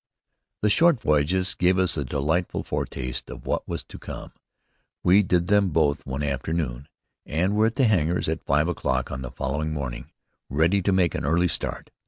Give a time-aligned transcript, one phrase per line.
[0.63, 4.33] The short voyages gave us a delightful foretaste of what was to come.
[5.03, 6.87] We did them both one afternoon,
[7.23, 10.09] and were at the hangars at five o'clock on the following morning,
[10.49, 11.91] ready to make an early start.